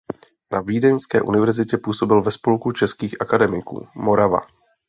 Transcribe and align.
Na 0.51 0.61
vídeňské 0.61 1.21
univerzitě 1.21 1.77
působil 1.77 2.21
ve 2.21 2.31
spolku 2.31 2.71
českých 2.71 3.21
akademiků 3.21 3.87
Morava. 3.95 4.39